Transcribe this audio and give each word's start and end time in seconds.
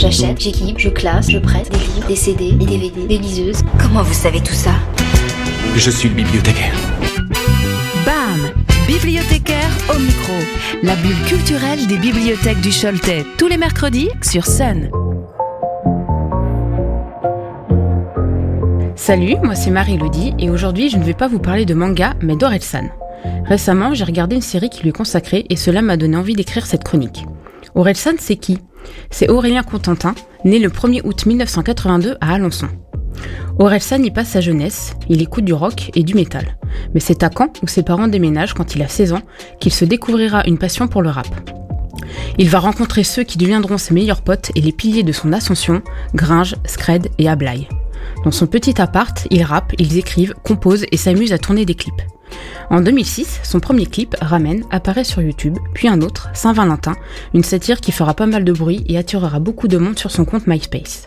J'achète, 0.00 0.40
j'équipe, 0.40 0.78
je 0.78 0.88
classe, 0.88 1.30
je 1.30 1.36
prête 1.36 1.70
des 1.70 1.76
livres, 1.76 2.08
des 2.08 2.16
CD, 2.16 2.52
des 2.52 2.64
DVD, 2.64 3.06
des 3.06 3.18
liseuses. 3.18 3.60
Comment 3.78 4.02
vous 4.02 4.14
savez 4.14 4.40
tout 4.40 4.54
ça? 4.54 4.70
Je 5.76 5.90
suis 5.90 6.08
le 6.08 6.14
bibliothécaire. 6.14 6.72
BAM 8.06 8.50
Bibliothécaire 8.88 9.68
au 9.94 9.98
micro. 9.98 10.32
La 10.82 10.96
bulle 10.96 11.22
culturelle 11.26 11.86
des 11.86 11.98
bibliothèques 11.98 12.62
du 12.62 12.70
Choletais. 12.70 13.26
Tous 13.36 13.46
les 13.46 13.58
mercredis 13.58 14.08
sur 14.22 14.46
Sun. 14.46 14.90
Salut, 18.96 19.36
moi 19.44 19.54
c'est 19.54 19.70
Marie-Elodie 19.70 20.32
et 20.38 20.48
aujourd'hui 20.48 20.88
je 20.88 20.96
ne 20.96 21.04
vais 21.04 21.12
pas 21.12 21.28
vous 21.28 21.40
parler 21.40 21.66
de 21.66 21.74
manga 21.74 22.14
mais 22.22 22.36
d'Orelsan. 22.36 22.88
Récemment 23.44 23.92
j'ai 23.92 24.04
regardé 24.04 24.34
une 24.34 24.40
série 24.40 24.70
qui 24.70 24.80
lui 24.80 24.88
est 24.88 24.96
consacrée 24.96 25.44
et 25.50 25.56
cela 25.56 25.82
m'a 25.82 25.98
donné 25.98 26.16
envie 26.16 26.34
d'écrire 26.34 26.64
cette 26.64 26.84
chronique. 26.84 27.26
Orelsan 27.74 28.12
c'est 28.18 28.36
qui? 28.36 28.60
C'est 29.10 29.28
Aurélien 29.30 29.62
Contentin, 29.62 30.14
né 30.44 30.58
le 30.58 30.68
1er 30.68 31.02
août 31.04 31.26
1982 31.26 32.16
à 32.20 32.34
Alençon. 32.34 32.68
Orelsan 33.58 34.02
y 34.02 34.10
passe 34.10 34.28
sa 34.28 34.40
jeunesse, 34.40 34.94
il 35.08 35.20
écoute 35.20 35.44
du 35.44 35.52
rock 35.52 35.90
et 35.94 36.02
du 36.02 36.14
métal. 36.14 36.56
Mais 36.94 37.00
c'est 37.00 37.22
à 37.22 37.30
Caen, 37.30 37.52
où 37.62 37.66
ses 37.66 37.82
parents 37.82 38.08
déménagent 38.08 38.54
quand 38.54 38.74
il 38.74 38.82
a 38.82 38.88
16 38.88 39.12
ans, 39.12 39.22
qu'il 39.58 39.72
se 39.72 39.84
découvrira 39.84 40.42
une 40.46 40.58
passion 40.58 40.88
pour 40.88 41.02
le 41.02 41.10
rap. 41.10 41.28
Il 42.38 42.48
va 42.48 42.58
rencontrer 42.58 43.04
ceux 43.04 43.22
qui 43.22 43.38
deviendront 43.38 43.78
ses 43.78 43.94
meilleurs 43.94 44.22
potes 44.22 44.50
et 44.54 44.60
les 44.60 44.72
piliers 44.72 45.02
de 45.02 45.12
son 45.12 45.32
ascension, 45.32 45.82
Gringe, 46.14 46.56
Scred 46.64 47.08
et 47.18 47.28
Ablaye. 47.28 47.68
Dans 48.24 48.30
son 48.30 48.46
petit 48.46 48.80
appart, 48.80 49.26
ils 49.30 49.42
rappent, 49.42 49.74
ils 49.78 49.98
écrivent, 49.98 50.34
composent 50.42 50.86
et 50.90 50.96
s'amusent 50.96 51.32
à 51.32 51.38
tourner 51.38 51.64
des 51.64 51.74
clips. 51.74 52.02
En 52.70 52.80
2006, 52.80 53.40
son 53.42 53.60
premier 53.60 53.86
clip, 53.86 54.14
Ramen, 54.20 54.62
apparaît 54.70 55.04
sur 55.04 55.22
YouTube, 55.22 55.58
puis 55.74 55.88
un 55.88 56.00
autre, 56.02 56.28
Saint-Valentin, 56.34 56.94
une 57.34 57.44
satire 57.44 57.80
qui 57.80 57.92
fera 57.92 58.14
pas 58.14 58.26
mal 58.26 58.44
de 58.44 58.52
bruit 58.52 58.84
et 58.88 58.98
attirera 58.98 59.40
beaucoup 59.40 59.68
de 59.68 59.78
monde 59.78 59.98
sur 59.98 60.10
son 60.10 60.24
compte 60.24 60.46
MySpace. 60.46 61.06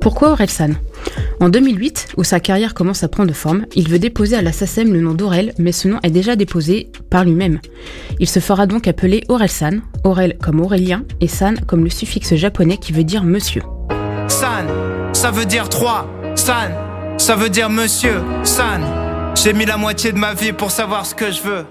Pourquoi 0.00 0.32
Orelsan? 0.32 0.70
En 1.40 1.48
2008, 1.48 2.08
où 2.16 2.24
sa 2.24 2.40
carrière 2.40 2.74
commence 2.74 3.02
à 3.02 3.08
prendre 3.08 3.34
forme, 3.34 3.66
il 3.74 3.88
veut 3.88 3.98
déposer 3.98 4.36
à 4.36 4.42
la 4.42 4.52
SACEM 4.52 4.92
le 4.92 5.00
nom 5.00 5.14
d'Aurel, 5.14 5.52
mais 5.58 5.72
ce 5.72 5.88
nom 5.88 5.98
est 6.02 6.10
déjà 6.10 6.36
déposé 6.36 6.90
par 7.10 7.24
lui-même. 7.24 7.60
Il 8.20 8.28
se 8.28 8.40
fera 8.40 8.66
donc 8.66 8.86
appeler 8.86 9.24
Orelsan, 9.28 9.80
Aurel 10.04 10.36
comme 10.40 10.60
Aurélien 10.60 11.04
et 11.20 11.28
San 11.28 11.58
comme 11.66 11.84
le 11.84 11.90
suffixe 11.90 12.34
japonais 12.34 12.76
qui 12.76 12.92
veut 12.92 13.04
dire 13.04 13.24
monsieur. 13.24 13.62
San, 14.28 14.66
ça 15.12 15.30
veut 15.30 15.46
dire 15.46 15.68
trois. 15.68 16.08
San, 16.34 16.72
ça 17.18 17.36
veut 17.36 17.48
dire 17.48 17.70
monsieur. 17.70 18.20
San, 18.42 18.82
j'ai 19.34 19.52
mis 19.52 19.64
la 19.64 19.76
moitié 19.76 20.12
de 20.12 20.18
ma 20.18 20.32
vie 20.34 20.52
pour 20.52 20.70
savoir 20.70 21.04
ce 21.06 21.14
que 21.14 21.30
je 21.30 21.42
veux. 21.42 21.64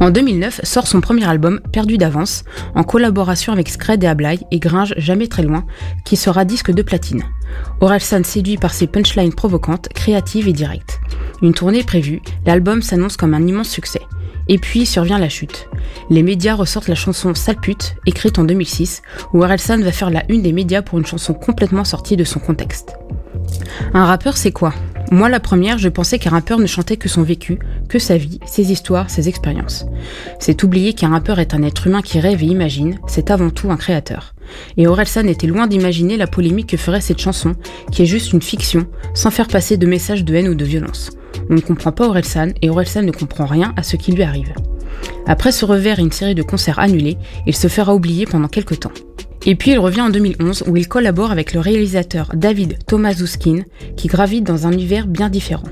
En 0.00 0.10
2009 0.10 0.60
sort 0.64 0.86
son 0.86 1.00
premier 1.00 1.28
album, 1.28 1.60
Perdu 1.72 1.98
d'avance, 1.98 2.44
en 2.74 2.82
collaboration 2.82 3.52
avec 3.52 3.68
Scred 3.68 4.02
et 4.02 4.06
Ablai 4.06 4.38
et 4.50 4.58
Gringe 4.58 4.94
Jamais 4.96 5.26
très 5.26 5.42
loin, 5.42 5.64
qui 6.04 6.16
sera 6.16 6.44
disque 6.44 6.70
de 6.70 6.82
platine. 6.82 7.22
Orelsan 7.80 8.24
séduit 8.24 8.56
par 8.56 8.72
ses 8.72 8.86
punchlines 8.86 9.34
provocantes, 9.34 9.88
créatives 9.94 10.48
et 10.48 10.52
directes. 10.52 11.00
Une 11.42 11.52
tournée 11.52 11.82
prévue, 11.82 12.22
l'album 12.46 12.80
s'annonce 12.80 13.16
comme 13.16 13.34
un 13.34 13.46
immense 13.46 13.68
succès. 13.68 14.02
Et 14.48 14.58
puis 14.58 14.86
survient 14.86 15.18
la 15.18 15.28
chute. 15.28 15.68
Les 16.08 16.22
médias 16.22 16.54
ressortent 16.54 16.88
la 16.88 16.94
chanson 16.94 17.34
Sale 17.34 17.60
pute, 17.60 17.96
écrite 18.06 18.38
en 18.38 18.44
2006, 18.44 19.02
où 19.32 19.42
Orelsan 19.42 19.80
va 19.80 19.92
faire 19.92 20.10
la 20.10 20.24
une 20.30 20.42
des 20.42 20.52
médias 20.52 20.82
pour 20.82 20.98
une 20.98 21.06
chanson 21.06 21.34
complètement 21.34 21.84
sortie 21.84 22.16
de 22.16 22.24
son 22.24 22.40
contexte. 22.40 22.96
Un 23.94 24.06
rappeur, 24.06 24.36
c'est 24.36 24.52
quoi? 24.52 24.72
Moi, 25.12 25.28
la 25.28 25.40
première, 25.40 25.76
je 25.76 25.88
pensais 25.88 26.20
qu'un 26.20 26.30
rappeur 26.30 26.60
ne 26.60 26.66
chantait 26.66 26.96
que 26.96 27.08
son 27.08 27.24
vécu, 27.24 27.58
que 27.88 27.98
sa 27.98 28.16
vie, 28.16 28.38
ses 28.46 28.70
histoires, 28.70 29.10
ses 29.10 29.28
expériences. 29.28 29.84
C'est 30.38 30.62
oublier 30.62 30.92
qu'un 30.92 31.08
rappeur 31.08 31.40
est 31.40 31.52
un 31.52 31.64
être 31.64 31.88
humain 31.88 32.00
qui 32.00 32.20
rêve 32.20 32.44
et 32.44 32.46
imagine, 32.46 32.96
c'est 33.08 33.32
avant 33.32 33.50
tout 33.50 33.72
un 33.72 33.76
créateur. 33.76 34.34
Et 34.76 34.86
Orelsan 34.86 35.26
était 35.26 35.48
loin 35.48 35.66
d'imaginer 35.66 36.16
la 36.16 36.28
polémique 36.28 36.68
que 36.68 36.76
ferait 36.76 37.00
cette 37.00 37.20
chanson, 37.20 37.56
qui 37.90 38.02
est 38.02 38.06
juste 38.06 38.32
une 38.32 38.42
fiction, 38.42 38.86
sans 39.12 39.32
faire 39.32 39.48
passer 39.48 39.76
de 39.76 39.86
messages 39.86 40.24
de 40.24 40.34
haine 40.34 40.48
ou 40.48 40.54
de 40.54 40.64
violence. 40.64 41.10
On 41.48 41.54
ne 41.54 41.60
comprend 41.60 41.90
pas 41.90 42.06
Orelsan, 42.06 42.50
et 42.62 42.70
Orelsan 42.70 43.02
ne 43.02 43.10
comprend 43.10 43.46
rien 43.46 43.72
à 43.76 43.82
ce 43.82 43.96
qui 43.96 44.12
lui 44.12 44.22
arrive. 44.22 44.52
Après 45.26 45.50
ce 45.50 45.64
revers 45.64 45.98
et 45.98 46.02
une 46.02 46.12
série 46.12 46.36
de 46.36 46.42
concerts 46.42 46.78
annulés, 46.78 47.18
il 47.48 47.56
se 47.56 47.66
fera 47.66 47.94
oublier 47.96 48.26
pendant 48.26 48.48
quelques 48.48 48.78
temps. 48.78 48.92
Et 49.46 49.54
puis 49.54 49.72
il 49.72 49.78
revient 49.78 50.02
en 50.02 50.10
2011 50.10 50.64
où 50.66 50.76
il 50.76 50.86
collabore 50.86 51.30
avec 51.30 51.54
le 51.54 51.60
réalisateur 51.60 52.30
David 52.34 52.78
Tomaszuskin 52.86 53.60
qui 53.96 54.08
gravite 54.08 54.44
dans 54.44 54.66
un 54.66 54.72
univers 54.72 55.06
bien 55.06 55.30
différent. 55.30 55.68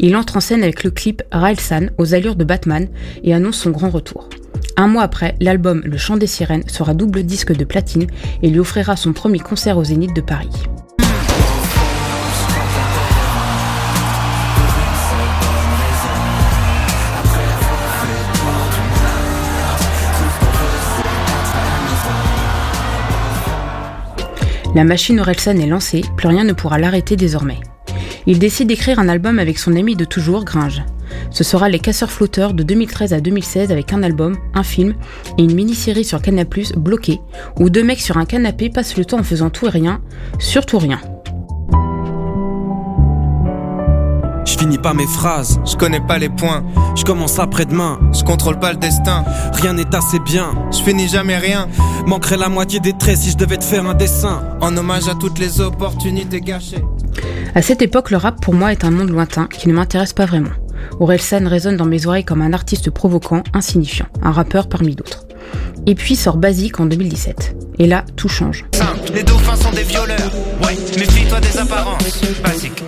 Il 0.00 0.16
entre 0.16 0.36
en 0.36 0.40
scène 0.40 0.62
avec 0.62 0.84
le 0.84 0.90
clip 0.90 1.22
Raelsan 1.30 1.88
aux 1.98 2.14
allures 2.14 2.36
de 2.36 2.44
Batman 2.44 2.88
et 3.22 3.34
annonce 3.34 3.58
son 3.58 3.70
grand 3.70 3.90
retour. 3.90 4.28
Un 4.76 4.88
mois 4.88 5.02
après, 5.02 5.36
l'album 5.40 5.82
Le 5.84 5.98
Chant 5.98 6.16
des 6.16 6.26
Sirènes 6.26 6.68
sera 6.68 6.94
double 6.94 7.24
disque 7.24 7.54
de 7.54 7.64
platine 7.64 8.06
et 8.42 8.48
lui 8.48 8.58
offrira 8.58 8.96
son 8.96 9.12
premier 9.12 9.38
concert 9.38 9.76
au 9.76 9.84
Zénith 9.84 10.16
de 10.16 10.22
Paris. 10.22 10.48
La 24.74 24.84
machine 24.84 25.20
Orelsan 25.20 25.58
est 25.58 25.66
lancée, 25.66 26.02
plus 26.16 26.28
rien 26.28 26.44
ne 26.44 26.54
pourra 26.54 26.78
l'arrêter 26.78 27.14
désormais. 27.14 27.60
Il 28.26 28.38
décide 28.38 28.68
d'écrire 28.68 28.98
un 28.98 29.08
album 29.08 29.38
avec 29.38 29.58
son 29.58 29.76
ami 29.76 29.96
de 29.96 30.06
toujours, 30.06 30.44
Gringe. 30.44 30.82
Ce 31.30 31.44
sera 31.44 31.68
Les 31.68 31.78
Casseurs 31.78 32.10
Flotteurs 32.10 32.54
de 32.54 32.62
2013 32.62 33.12
à 33.12 33.20
2016 33.20 33.70
avec 33.70 33.92
un 33.92 34.02
album, 34.02 34.38
un 34.54 34.62
film 34.62 34.94
et 35.36 35.42
une 35.42 35.54
mini-série 35.54 36.04
sur 36.04 36.22
Canal+, 36.22 36.46
bloqué, 36.76 37.20
où 37.58 37.68
deux 37.68 37.84
mecs 37.84 38.00
sur 38.00 38.16
un 38.16 38.24
canapé 38.24 38.70
passent 38.70 38.96
le 38.96 39.04
temps 39.04 39.18
en 39.18 39.24
faisant 39.24 39.50
tout 39.50 39.66
et 39.66 39.70
rien, 39.70 40.00
surtout 40.38 40.78
rien. 40.78 41.00
Finis 44.62 44.78
pas 44.78 44.94
mes 44.94 45.08
phrases, 45.08 45.58
Je 45.64 45.74
connais 45.74 46.00
pas 46.00 46.18
les 46.18 46.28
points, 46.28 46.62
je 46.94 47.02
commence 47.02 47.40
après-demain. 47.40 47.98
je 48.16 48.22
contrôle 48.22 48.60
pas 48.60 48.70
le 48.70 48.78
destin. 48.78 49.24
Rien 49.54 49.72
n'est 49.72 49.92
assez 49.92 50.20
bien. 50.20 50.54
Je 50.70 50.78
finis 50.82 51.08
jamais 51.08 51.36
rien. 51.36 51.66
Manquerait 52.06 52.36
la 52.36 52.48
moitié 52.48 52.78
des 52.78 52.92
traits 52.92 53.16
si 53.16 53.30
je 53.32 53.36
devais 53.36 53.56
te 53.56 53.64
faire 53.64 53.84
un 53.86 53.94
dessin. 53.94 54.40
En 54.60 54.76
hommage 54.76 55.08
à 55.08 55.16
toutes 55.16 55.40
les 55.40 55.60
opportunités 55.60 56.40
gâchées. 56.40 56.84
À 57.56 57.60
cette 57.62 57.82
époque, 57.82 58.12
le 58.12 58.18
rap 58.18 58.40
pour 58.40 58.54
moi 58.54 58.70
est 58.70 58.84
un 58.84 58.92
monde 58.92 59.10
lointain 59.10 59.48
qui 59.48 59.68
ne 59.68 59.74
m'intéresse 59.74 60.12
pas 60.12 60.26
vraiment. 60.26 60.54
Orelsan 61.00 61.48
résonne 61.48 61.76
dans 61.76 61.84
mes 61.84 62.06
oreilles 62.06 62.24
comme 62.24 62.42
un 62.42 62.52
artiste 62.52 62.90
provoquant, 62.90 63.42
insignifiant, 63.54 64.06
un 64.22 64.30
rappeur 64.30 64.68
parmi 64.68 64.94
d'autres. 64.94 65.26
Et 65.86 65.94
puis 65.94 66.16
sort 66.16 66.36
Basique 66.36 66.80
en 66.80 66.86
2017. 66.86 67.56
Et 67.78 67.86
là, 67.86 68.04
tout 68.16 68.28
change. 68.28 68.64
Simple, 68.74 69.12
les 69.14 69.22
dauphins 69.22 69.56
sont 69.56 69.70
des 69.72 69.82
violeurs. 69.82 70.30
Ouais, 70.62 70.76
méfie-toi 70.98 71.40
des 71.40 71.58
apparences. 71.58 72.02
Basique, 72.42 72.82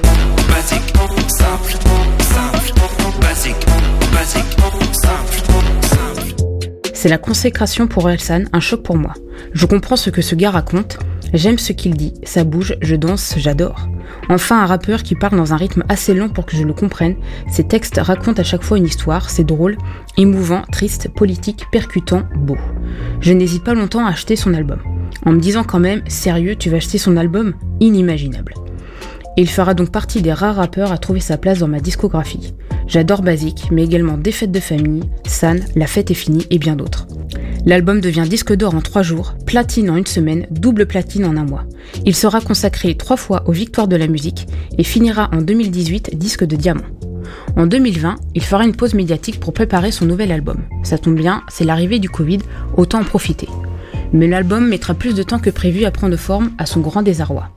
basique, 0.48 0.92
simple, 1.28 1.72
simple, 2.20 2.72
basique, 3.20 3.66
basique, 4.12 4.44
simple, 4.92 5.36
simple. 5.82 6.44
C'est 6.92 7.08
la 7.08 7.19
consécration 7.19 7.86
pour 7.86 8.04
Orelsan, 8.04 8.44
un 8.53 8.60
choc 8.60 8.82
pour 8.82 8.97
moi. 8.97 9.14
Je 9.53 9.66
comprends 9.66 9.97
ce 9.97 10.10
que 10.10 10.22
ce 10.22 10.34
gars 10.34 10.50
raconte, 10.50 10.98
j'aime 11.34 11.59
ce 11.59 11.72
qu'il 11.72 11.95
dit, 11.95 12.15
ça 12.22 12.45
bouge, 12.45 12.77
je 12.81 12.97
danse, 12.97 13.34
j'adore. 13.37 13.89
Enfin, 14.28 14.62
un 14.62 14.67
rappeur 14.67 15.03
qui 15.03 15.15
parle 15.15 15.37
dans 15.37 15.53
un 15.53 15.56
rythme 15.56 15.84
assez 15.89 16.15
lent 16.15 16.28
pour 16.28 16.47
que 16.47 16.56
je 16.56 16.62
le 16.62 16.72
comprenne. 16.72 17.17
Ses 17.50 17.65
textes 17.65 17.99
racontent 18.03 18.41
à 18.41 18.45
chaque 18.45 18.62
fois 18.62 18.78
une 18.78 18.87
histoire, 18.87 19.28
c'est 19.28 19.45
drôle, 19.45 19.77
émouvant, 20.17 20.62
triste, 20.72 21.09
politique, 21.15 21.67
percutant, 21.71 22.22
beau. 22.37 22.56
Je 23.21 23.33
n'hésite 23.33 23.65
pas 23.65 23.75
longtemps 23.75 24.06
à 24.06 24.11
acheter 24.11 24.37
son 24.37 24.55
album. 24.55 24.78
En 25.27 25.33
me 25.33 25.41
disant 25.41 25.65
quand 25.65 25.81
même, 25.81 26.03
sérieux, 26.09 26.56
tu 26.56 26.71
vas 26.71 26.78
acheter 26.78 26.99
son 26.99 27.17
album? 27.17 27.55
Inimaginable. 27.81 28.55
Il 29.37 29.49
fera 29.49 29.75
donc 29.75 29.91
partie 29.91 30.22
des 30.22 30.33
rares 30.33 30.56
rappeurs 30.56 30.93
à 30.93 30.99
trouver 30.99 31.21
sa 31.21 31.39
place 31.39 31.59
dans 31.59 31.69
ma 31.69 31.81
discographie. 31.81 32.55
J'adore 32.87 33.22
Basique, 33.22 33.69
mais 33.72 33.83
également 33.83 34.16
Des 34.16 34.33
fêtes 34.33 34.53
de 34.53 34.61
famille, 34.61 35.03
San, 35.27 35.61
La 35.75 35.87
fête 35.87 36.11
est 36.11 36.15
finie 36.15 36.47
et 36.51 36.59
bien 36.59 36.77
d'autres. 36.77 37.06
L'album 37.66 38.00
devient 38.00 38.26
disque 38.28 38.52
d'or 38.52 38.75
en 38.75 38.82
trois 38.82 39.02
jours, 39.02 39.34
platine 39.47 39.88
en 39.88 39.97
une 39.97 40.06
semaine, 40.06 40.47
double 40.50 40.86
platine 40.86 41.25
en 41.25 41.36
un 41.36 41.44
mois. 41.44 41.64
Il 42.04 42.14
sera 42.14 42.42
consacré 42.42 42.94
trois 42.94 43.16
fois 43.16 43.42
aux 43.47 43.53
victoires 43.53 43.89
de 43.89 43.97
la 43.97 44.06
musique 44.06 44.47
et 44.77 44.84
finira 44.84 45.30
en 45.33 45.39
2018 45.39 46.18
disque 46.18 46.44
de 46.44 46.56
diamant. 46.56 46.84
En 47.56 47.66
2020, 47.66 48.16
il 48.34 48.44
fera 48.44 48.65
une 48.65 48.77
pause 48.77 48.92
médiatique 48.92 49.41
pour 49.41 49.54
préparer 49.54 49.92
son 49.92 50.04
nouvel 50.04 50.30
album. 50.30 50.59
Ça 50.83 50.98
tombe 50.98 51.16
bien, 51.16 51.42
c'est 51.48 51.65
l'arrivée 51.65 51.98
du 51.98 52.10
Covid, 52.10 52.41
autant 52.77 53.00
en 53.00 53.04
profiter. 53.04 53.48
Mais 54.12 54.27
l'album 54.27 54.68
mettra 54.68 54.92
plus 54.92 55.15
de 55.15 55.22
temps 55.22 55.39
que 55.39 55.50
prévu 55.50 55.84
à 55.84 55.91
prendre 55.91 56.16
forme 56.16 56.50
à 56.59 56.66
son 56.66 56.80
grand 56.80 57.03
désarroi. 57.03 57.50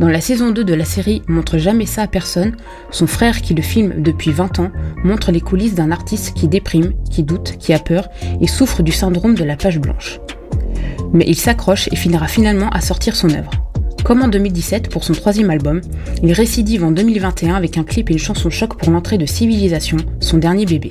Dans 0.00 0.08
la 0.08 0.20
saison 0.20 0.50
2 0.50 0.64
de 0.64 0.74
la 0.74 0.84
série 0.84 1.22
Montre 1.28 1.58
jamais 1.58 1.86
ça 1.86 2.02
à 2.02 2.06
personne, 2.06 2.56
son 2.90 3.06
frère 3.06 3.42
qui 3.42 3.54
le 3.54 3.62
filme 3.62 4.02
depuis 4.02 4.32
20 4.32 4.58
ans 4.58 4.70
montre 5.04 5.32
les 5.32 5.40
coulisses 5.40 5.74
d'un 5.74 5.90
artiste 5.90 6.34
qui 6.34 6.48
déprime, 6.48 6.92
qui 7.10 7.22
doute, 7.22 7.56
qui 7.58 7.72
a 7.72 7.78
peur 7.78 8.08
et 8.40 8.46
souffre 8.46 8.82
du 8.82 8.92
syndrome 8.92 9.34
de 9.34 9.44
la 9.44 9.56
page 9.56 9.78
blanche. 9.78 10.20
Mais 11.12 11.24
il 11.26 11.36
s'accroche 11.36 11.88
et 11.92 11.96
finira 11.96 12.26
finalement 12.26 12.70
à 12.70 12.80
sortir 12.80 13.14
son 13.14 13.30
œuvre. 13.30 13.50
Comme 14.04 14.22
en 14.22 14.28
2017 14.28 14.90
pour 14.90 15.02
son 15.02 15.14
troisième 15.14 15.48
album, 15.48 15.80
il 16.22 16.32
récidive 16.32 16.84
en 16.84 16.90
2021 16.90 17.54
avec 17.54 17.78
un 17.78 17.84
clip 17.84 18.10
et 18.10 18.12
une 18.12 18.18
chanson 18.18 18.50
choc 18.50 18.76
pour 18.76 18.90
l'entrée 18.90 19.16
de 19.16 19.24
Civilisation, 19.24 19.96
son 20.20 20.36
dernier 20.36 20.66
bébé. 20.66 20.90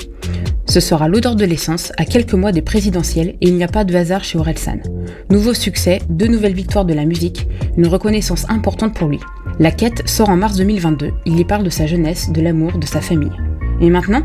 Ce 0.74 0.80
sera 0.80 1.08
l'odeur 1.08 1.36
de 1.36 1.46
l'essence 1.46 1.92
à 1.98 2.04
quelques 2.04 2.34
mois 2.34 2.52
des 2.52 2.64
présidentielles 2.64 3.36
et 3.42 3.48
il 3.48 3.54
n'y 3.54 3.64
a 3.64 3.68
pas 3.68 3.84
de 3.84 3.94
hasard 3.94 4.24
chez 4.24 4.40
Orelsan. 4.40 4.80
Nouveau 5.30 5.54
succès, 5.54 6.02
deux 6.10 6.26
nouvelles 6.26 6.56
victoires 6.56 6.84
de 6.84 6.96
la 6.96 7.06
musique, 7.06 7.48
une 7.78 7.86
reconnaissance 7.86 8.50
importante 8.50 8.96
pour 8.96 9.08
lui. 9.08 9.20
La 9.60 9.70
quête 9.70 10.02
sort 10.10 10.30
en 10.30 10.36
mars 10.36 10.58
2022, 10.58 11.12
il 11.28 11.40
y 11.40 11.46
parle 11.46 11.64
de 11.64 11.70
sa 11.70 11.86
jeunesse, 11.86 12.32
de 12.32 12.42
l'amour, 12.42 12.80
de 12.80 12.88
sa 12.88 13.02
famille. 13.02 13.30
Et 13.82 13.92
maintenant 13.92 14.24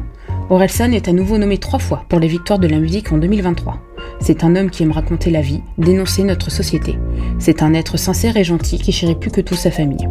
Orelsan 0.49 0.93
est 0.93 1.09
à 1.09 1.13
nouveau 1.13 1.37
nommé 1.37 1.59
trois 1.59 1.81
fois 1.81 2.07
pour 2.09 2.19
les 2.19 2.29
victoires 2.29 2.59
de 2.59 2.67
la 2.67 2.79
musique 2.79 3.13
en 3.13 3.19
2023. 3.19 3.83
C'est 4.23 4.43
un 4.43 4.57
homme 4.57 4.71
qui 4.71 4.85
aime 4.85 4.93
raconter 4.93 5.31
la 5.31 5.43
vie, 5.43 5.61
dénoncer 5.77 6.25
notre 6.25 6.51
société. 6.51 6.99
C'est 7.39 7.63
un 7.63 7.75
être 7.75 7.99
sincère 7.99 8.39
et 8.39 8.45
gentil 8.45 8.79
qui 8.79 8.93
chérit 8.93 9.17
plus 9.17 9.31
que 9.31 9.43
tout 9.43 9.55
sa 9.55 9.71
famille. 9.71 10.09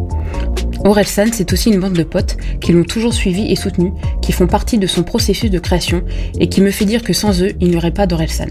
Orelsan, 0.85 1.27
c'est 1.31 1.51
aussi 1.53 1.69
une 1.69 1.79
bande 1.79 1.93
de 1.93 2.03
potes 2.03 2.37
qui 2.61 2.71
l'ont 2.71 2.83
toujours 2.83 3.13
suivi 3.13 3.51
et 3.51 3.55
soutenu, 3.55 3.91
qui 4.21 4.31
font 4.31 4.47
partie 4.47 4.77
de 4.77 4.87
son 4.87 5.03
processus 5.03 5.49
de 5.49 5.59
création 5.59 6.03
et 6.39 6.47
qui 6.47 6.61
me 6.61 6.71
fait 6.71 6.85
dire 6.85 7.03
que 7.03 7.13
sans 7.13 7.41
eux, 7.41 7.53
il 7.59 7.69
n'y 7.69 7.77
aurait 7.77 7.91
pas 7.91 8.07
d'Orelsan. 8.07 8.47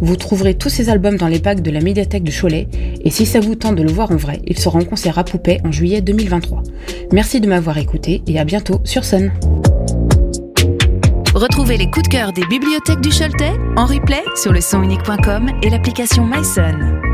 Vous 0.00 0.16
trouverez 0.16 0.54
tous 0.54 0.68
ces 0.68 0.88
albums 0.88 1.16
dans 1.16 1.28
les 1.28 1.38
packs 1.38 1.62
de 1.62 1.70
la 1.70 1.80
médiathèque 1.80 2.24
de 2.24 2.32
Cholet 2.32 2.68
et 3.04 3.10
si 3.10 3.24
ça 3.24 3.40
vous 3.40 3.54
tente 3.54 3.76
de 3.76 3.82
le 3.82 3.92
voir 3.92 4.10
en 4.10 4.16
vrai, 4.16 4.40
il 4.46 4.58
sera 4.58 4.78
en 4.78 4.84
concert 4.84 5.18
à 5.18 5.24
Poupée 5.24 5.60
en 5.64 5.70
juillet 5.70 6.00
2023. 6.00 6.62
Merci 7.12 7.40
de 7.40 7.46
m'avoir 7.46 7.78
écouté 7.78 8.22
et 8.26 8.38
à 8.40 8.44
bientôt 8.44 8.80
sur 8.84 9.04
Sun. 9.04 9.30
Retrouvez 11.34 11.76
les 11.76 11.90
coups 11.90 12.08
de 12.08 12.12
cœur 12.12 12.32
des 12.32 12.44
bibliothèques 12.46 13.00
du 13.00 13.10
Choletais 13.10 13.52
en 13.76 13.86
replay 13.86 14.22
sur 14.34 14.52
le 14.52 14.60
sonunique.com 14.60 15.50
et 15.62 15.70
l'application 15.70 16.26
MySun. 16.26 17.11